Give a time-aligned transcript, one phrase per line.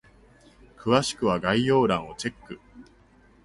[0.79, 2.59] 詳しくは概要欄をチェック！